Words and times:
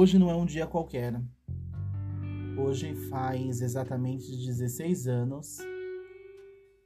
Hoje 0.00 0.18
não 0.18 0.30
é 0.30 0.34
um 0.34 0.46
dia 0.46 0.66
qualquer. 0.66 1.22
Hoje 2.56 2.94
faz 3.10 3.60
exatamente 3.60 4.34
16 4.34 5.06
anos 5.06 5.58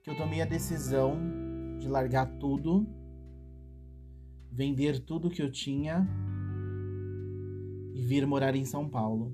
que 0.03 0.11
eu 0.11 0.17
tomei 0.17 0.43
a 0.43 0.45
decisão 0.45 1.17
de 1.79 1.89
largar 1.89 2.27
tudo, 2.41 2.85
vender 4.51 4.99
tudo 4.99 5.31
que 5.31 5.41
eu 5.41 5.49
tinha 5.49 6.05
e 7.95 8.03
vir 8.03 8.27
morar 8.27 8.57
em 8.57 8.65
São 8.65 8.89
Paulo. 8.89 9.33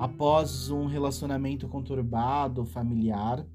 Após 0.00 0.70
um 0.70 0.86
relacionamento 0.86 1.68
conturbado, 1.68 2.64
familiar, 2.64 3.46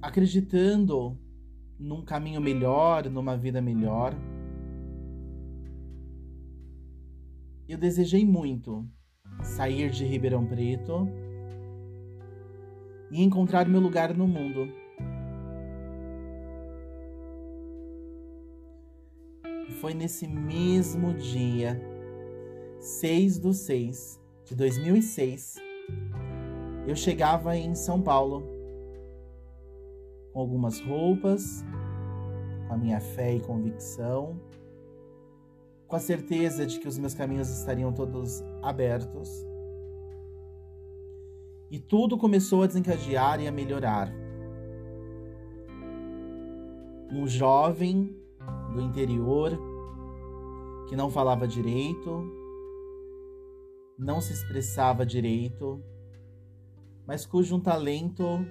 acreditando 0.00 1.18
num 1.78 2.04
caminho 2.04 2.40
melhor, 2.40 3.08
numa 3.10 3.36
vida 3.36 3.60
melhor. 3.60 4.14
Eu 7.68 7.76
desejei 7.76 8.24
muito 8.24 8.88
sair 9.42 9.90
de 9.90 10.04
Ribeirão 10.04 10.46
Preto 10.46 11.08
e 13.10 13.22
encontrar 13.22 13.68
meu 13.68 13.80
lugar 13.80 14.14
no 14.14 14.26
mundo. 14.26 14.68
Foi 19.80 19.92
nesse 19.92 20.26
mesmo 20.26 21.12
dia, 21.14 21.80
6 22.80 23.38
do 23.38 23.52
6 23.52 24.20
de 24.44 24.54
2006, 24.54 25.56
eu 26.86 26.94
chegava 26.94 27.56
em 27.56 27.74
São 27.74 28.00
Paulo 28.00 28.55
com 30.36 30.42
algumas 30.42 30.78
roupas, 30.80 31.64
com 32.68 32.74
a 32.74 32.76
minha 32.76 33.00
fé 33.00 33.36
e 33.36 33.40
convicção, 33.40 34.38
com 35.88 35.96
a 35.96 35.98
certeza 35.98 36.66
de 36.66 36.78
que 36.78 36.86
os 36.86 36.98
meus 36.98 37.14
caminhos 37.14 37.48
estariam 37.48 37.90
todos 37.90 38.44
abertos. 38.62 39.30
E 41.70 41.78
tudo 41.78 42.18
começou 42.18 42.62
a 42.62 42.66
desencadear 42.66 43.40
e 43.40 43.48
a 43.48 43.50
melhorar. 43.50 44.12
Um 47.10 47.26
jovem 47.26 48.14
do 48.74 48.82
interior 48.82 49.58
que 50.86 50.94
não 50.94 51.08
falava 51.08 51.48
direito, 51.48 52.30
não 53.98 54.20
se 54.20 54.34
expressava 54.34 55.06
direito, 55.06 55.82
mas 57.06 57.24
cujo 57.24 57.58
talento 57.58 58.44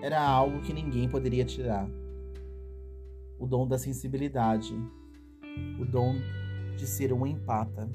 era 0.00 0.20
algo 0.20 0.60
que 0.60 0.72
ninguém 0.72 1.08
poderia 1.08 1.44
tirar. 1.44 1.88
O 3.38 3.46
dom 3.46 3.66
da 3.66 3.78
sensibilidade, 3.78 4.74
o 5.80 5.84
dom 5.84 6.14
de 6.76 6.86
ser 6.86 7.12
um 7.12 7.26
empata. 7.26 7.88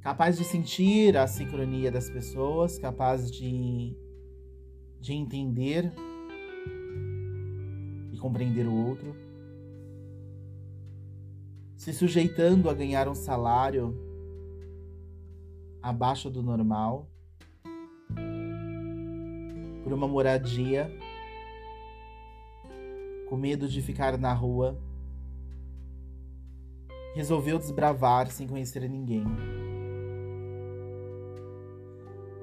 Capaz 0.00 0.36
de 0.36 0.44
sentir 0.44 1.16
a 1.16 1.26
sincronia 1.26 1.90
das 1.90 2.10
pessoas, 2.10 2.78
capaz 2.78 3.30
de, 3.30 3.96
de 5.00 5.12
entender 5.12 5.92
e 8.12 8.18
compreender 8.18 8.66
o 8.66 8.74
outro, 8.74 9.14
se 11.76 11.92
sujeitando 11.92 12.68
a 12.68 12.74
ganhar 12.74 13.08
um 13.08 13.14
salário 13.14 13.94
abaixo 15.80 16.30
do 16.30 16.42
normal 16.42 17.11
por 19.82 19.92
uma 19.92 20.06
moradia, 20.06 20.90
com 23.28 23.36
medo 23.36 23.68
de 23.68 23.80
ficar 23.80 24.16
na 24.18 24.32
rua, 24.32 24.78
resolveu 27.14 27.58
desbravar 27.58 28.30
sem 28.30 28.46
conhecer 28.46 28.88
ninguém. 28.88 29.24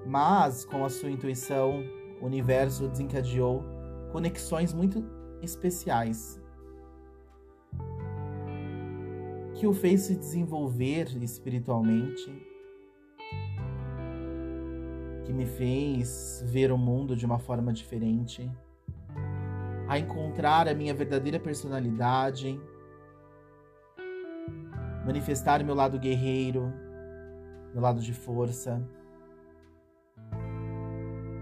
Mas, 0.06 0.66
com 0.66 0.84
a 0.84 0.90
sua 0.90 1.12
intuição, 1.12 1.84
o 2.22 2.26
universo 2.26 2.88
desencadeou 2.88 3.64
conexões 4.12 4.74
muito 4.74 5.04
especiais 5.42 6.42
que 9.60 9.68
o 9.68 9.74
fez 9.74 10.04
se 10.04 10.16
desenvolver 10.16 11.22
espiritualmente 11.22 12.49
que 15.30 15.34
me 15.34 15.46
fez 15.46 16.44
ver 16.48 16.72
o 16.72 16.78
mundo 16.78 17.16
de 17.16 17.24
uma 17.24 17.38
forma 17.38 17.72
diferente, 17.72 18.52
a 19.88 20.00
encontrar 20.00 20.68
a 20.68 20.74
minha 20.74 20.92
verdadeira 20.92 21.40
personalidade, 21.40 22.60
manifestar 25.06 25.64
meu 25.64 25.76
lado 25.76 26.00
guerreiro, 26.00 26.74
meu 27.72 27.80
lado 27.80 28.02
de 28.02 28.12
força, 28.12 28.84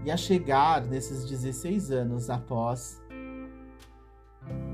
e 0.04 0.10
a 0.10 0.18
chegar 0.18 0.82
nesses 0.82 1.24
16 1.24 1.90
anos 1.90 2.28
após 2.28 3.02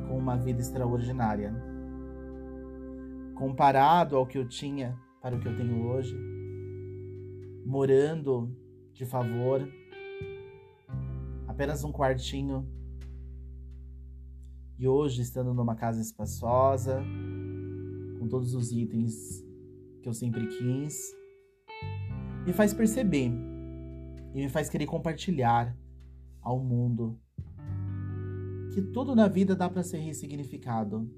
com 0.08 0.18
uma 0.18 0.36
vida 0.36 0.60
extraordinária. 0.60 1.54
Comparado 3.36 4.16
ao 4.16 4.26
que 4.26 4.38
eu 4.38 4.48
tinha 4.48 4.98
para 5.22 5.36
o 5.36 5.38
que 5.38 5.46
eu 5.46 5.56
tenho 5.56 5.86
hoje, 5.86 6.18
morando 7.64 8.63
de 8.94 9.04
favor. 9.04 9.68
Apenas 11.46 11.84
um 11.84 11.92
quartinho. 11.92 12.66
E 14.78 14.88
hoje, 14.88 15.22
estando 15.22 15.52
numa 15.52 15.74
casa 15.74 16.00
espaçosa, 16.00 17.02
com 18.18 18.26
todos 18.28 18.54
os 18.54 18.72
itens 18.72 19.44
que 20.02 20.08
eu 20.08 20.14
sempre 20.14 20.46
quis, 20.46 21.14
me 22.46 22.52
faz 22.52 22.72
perceber 22.72 23.30
e 24.34 24.42
me 24.42 24.48
faz 24.48 24.68
querer 24.68 24.86
compartilhar 24.86 25.76
ao 26.40 26.58
mundo 26.58 27.18
que 28.72 28.82
tudo 28.82 29.14
na 29.14 29.28
vida 29.28 29.54
dá 29.54 29.70
para 29.70 29.84
ser 29.84 29.98
ressignificado. 29.98 31.08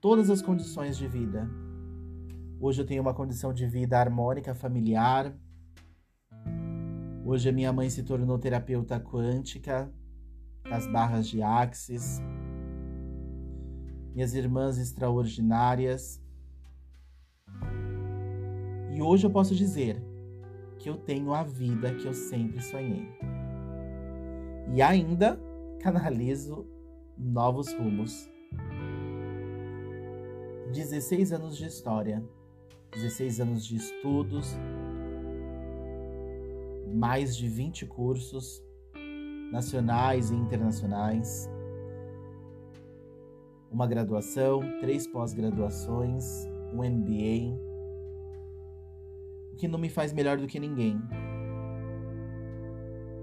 Todas 0.00 0.30
as 0.30 0.40
condições 0.40 0.96
de 0.96 1.08
vida. 1.08 1.50
Hoje 2.60 2.80
eu 2.80 2.86
tenho 2.86 3.02
uma 3.02 3.12
condição 3.12 3.52
de 3.52 3.66
vida 3.66 3.98
harmônica, 3.98 4.54
familiar, 4.54 5.36
Hoje 7.30 7.46
a 7.46 7.52
minha 7.52 7.70
mãe 7.70 7.90
se 7.90 8.02
tornou 8.02 8.38
terapeuta 8.38 8.98
quântica 8.98 9.92
das 10.64 10.86
barras 10.90 11.28
de 11.28 11.42
Axis. 11.42 12.22
Minhas 14.14 14.32
irmãs 14.32 14.78
extraordinárias. 14.78 16.22
E 18.90 19.02
hoje 19.02 19.26
eu 19.26 19.30
posso 19.30 19.54
dizer 19.54 20.02
que 20.78 20.88
eu 20.88 20.96
tenho 20.96 21.34
a 21.34 21.42
vida 21.42 21.94
que 21.96 22.06
eu 22.06 22.14
sempre 22.14 22.62
sonhei. 22.62 23.06
E 24.74 24.80
ainda 24.80 25.38
canalizo 25.82 26.66
novos 27.14 27.74
rumos. 27.74 28.26
16 30.72 31.34
anos 31.34 31.58
de 31.58 31.66
história, 31.66 32.26
16 32.90 33.40
anos 33.40 33.66
de 33.66 33.76
estudos, 33.76 34.56
mais 36.98 37.36
de 37.36 37.48
20 37.48 37.86
cursos 37.86 38.60
nacionais 39.52 40.32
e 40.32 40.34
internacionais, 40.34 41.48
uma 43.70 43.86
graduação, 43.86 44.60
três 44.80 45.06
pós-graduações, 45.06 46.44
um 46.74 46.82
MBA, 46.82 47.56
o 49.52 49.56
que 49.56 49.68
não 49.68 49.78
me 49.78 49.88
faz 49.88 50.12
melhor 50.12 50.38
do 50.38 50.48
que 50.48 50.58
ninguém, 50.58 51.00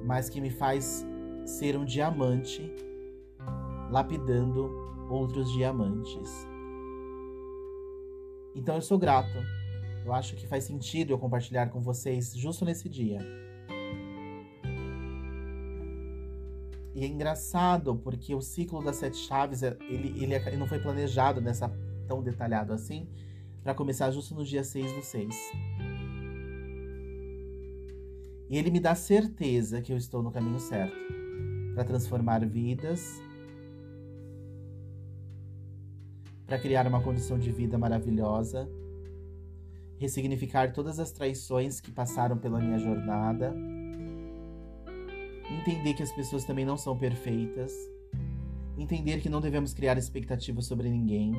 mas 0.05 0.29
que 0.29 0.39
me 0.39 0.49
faz 0.49 1.05
ser 1.45 1.75
um 1.77 1.83
diamante 1.83 2.73
lapidando 3.91 4.71
outros 5.09 5.51
diamantes. 5.51 6.47
Então 8.55 8.75
eu 8.75 8.81
sou 8.81 8.97
grato. 8.97 9.37
Eu 10.05 10.13
acho 10.13 10.35
que 10.35 10.47
faz 10.47 10.63
sentido 10.63 11.11
eu 11.11 11.17
compartilhar 11.17 11.67
com 11.71 11.81
vocês 11.81 12.33
justo 12.33 12.63
nesse 12.63 12.87
dia. 12.87 13.19
E 16.95 17.03
é 17.03 17.07
engraçado 17.07 17.93
porque 17.97 18.33
o 18.33 18.39
ciclo 18.39 18.81
das 18.81 18.95
sete 18.95 19.17
chaves 19.17 19.61
é, 19.61 19.77
ele, 19.81 20.23
ele, 20.23 20.33
ele 20.33 20.55
não 20.55 20.65
foi 20.65 20.79
planejado 20.79 21.41
nessa 21.41 21.69
tão 22.07 22.23
detalhado 22.23 22.71
assim 22.71 23.05
para 23.61 23.73
começar 23.73 24.09
justo 24.11 24.33
no 24.33 24.45
dia 24.45 24.63
6 24.63 24.93
do 24.93 25.01
6. 25.01 25.35
E 28.49 28.57
ele 28.57 28.71
me 28.71 28.79
dá 28.79 28.95
certeza 28.95 29.81
que 29.81 29.91
eu 29.91 29.97
estou 29.97 30.23
no 30.23 30.31
caminho 30.31 30.59
certo 30.59 30.95
para 31.73 31.83
transformar 31.83 32.45
vidas, 32.45 33.21
para 36.45 36.57
criar 36.57 36.87
uma 36.87 37.01
condição 37.01 37.37
de 37.37 37.51
vida 37.51 37.77
maravilhosa, 37.77 38.69
ressignificar 39.97 40.71
todas 40.71 40.97
as 40.97 41.11
traições 41.11 41.81
que 41.81 41.91
passaram 41.91 42.37
pela 42.37 42.59
minha 42.59 42.79
jornada 42.79 43.53
entender 45.55 45.93
que 45.93 46.03
as 46.03 46.11
pessoas 46.11 46.43
também 46.43 46.65
não 46.65 46.77
são 46.77 46.97
perfeitas 46.97 47.73
Entender 48.77 49.21
que 49.21 49.29
não 49.29 49.39
devemos 49.39 49.73
criar 49.73 49.97
expectativas 49.97 50.65
sobre 50.65 50.89
ninguém. 50.89 51.33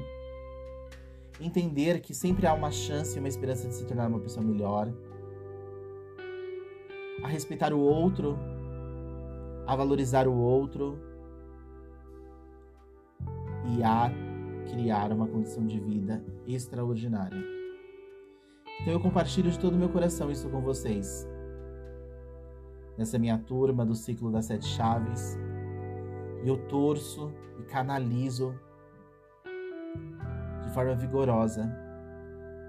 Entender 1.38 2.00
que 2.00 2.14
sempre 2.14 2.46
há 2.46 2.54
uma 2.54 2.70
chance 2.70 3.14
e 3.14 3.18
uma 3.18 3.28
esperança 3.28 3.68
de 3.68 3.74
se 3.74 3.84
tornar 3.84 4.08
uma 4.08 4.20
pessoa 4.20 4.44
melhor. 4.44 4.90
A 7.22 7.28
respeitar 7.28 7.74
o 7.74 7.80
outro, 7.80 8.38
a 9.66 9.76
valorizar 9.76 10.26
o 10.26 10.34
outro 10.34 10.98
e 13.76 13.82
a 13.82 14.10
criar 14.70 15.12
uma 15.12 15.26
condição 15.26 15.66
de 15.66 15.78
vida 15.78 16.24
extraordinária. 16.46 17.42
Então 18.80 18.94
eu 18.94 19.00
compartilho 19.00 19.50
de 19.50 19.58
todo 19.58 19.74
o 19.74 19.78
meu 19.78 19.90
coração 19.90 20.30
isso 20.30 20.48
com 20.48 20.62
vocês. 20.62 21.26
Nessa 22.98 23.18
minha 23.18 23.38
turma 23.38 23.84
do 23.84 23.94
ciclo 23.94 24.30
das 24.32 24.46
sete 24.46 24.64
chaves, 24.64 25.38
e 26.42 26.48
eu 26.48 26.56
torço 26.68 27.30
e 27.58 27.62
canalizo 27.64 28.58
de 30.62 30.70
forma 30.72 30.94
vigorosa 30.94 31.70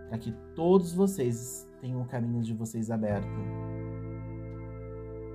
para 0.09 0.17
que 0.17 0.31
todos 0.55 0.93
vocês 0.93 1.69
tenham 1.79 2.01
o 2.01 2.05
caminho 2.05 2.41
de 2.41 2.53
vocês 2.53 2.89
aberto. 2.89 3.27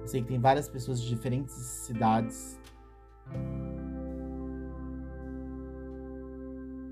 Eu 0.01 0.07
sei 0.07 0.21
que 0.23 0.29
tem 0.29 0.41
várias 0.41 0.69
pessoas 0.69 1.01
de 1.01 1.09
diferentes 1.09 1.55
cidades. 1.55 2.61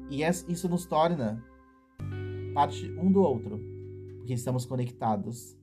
E 0.08 0.22
isso 0.22 0.68
nos 0.68 0.86
torna 0.86 1.44
parte 2.54 2.90
um 2.98 3.10
do 3.10 3.22
outro, 3.22 3.60
porque 4.18 4.34
estamos 4.34 4.64
conectados 4.64 5.56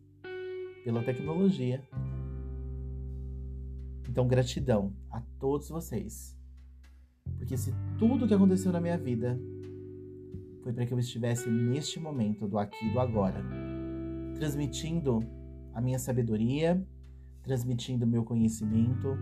pela 0.83 1.03
tecnologia 1.03 1.81
então, 4.17 4.27
gratidão 4.27 4.95
a 5.11 5.21
todos 5.39 5.69
vocês. 5.69 6.35
Porque 7.37 7.55
se 7.55 7.71
tudo 7.99 8.27
que 8.27 8.33
aconteceu 8.33 8.71
na 8.71 8.81
minha 8.81 8.97
vida 8.97 9.39
foi 10.63 10.73
para 10.73 10.87
que 10.87 10.91
eu 10.91 10.97
estivesse 10.97 11.47
neste 11.47 11.99
momento 11.99 12.47
do 12.47 12.57
aqui 12.57 12.83
e 12.83 12.91
do 12.91 12.99
agora, 12.99 13.39
transmitindo 14.33 15.19
a 15.71 15.79
minha 15.79 15.99
sabedoria, 15.99 16.83
transmitindo 17.43 18.07
meu 18.07 18.23
conhecimento 18.23 19.15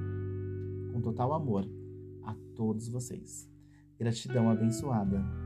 com 0.93 1.01
total 1.01 1.33
amor 1.33 1.69
a 2.23 2.33
todos 2.55 2.87
vocês. 2.87 3.49
Gratidão 3.99 4.49
abençoada. 4.49 5.44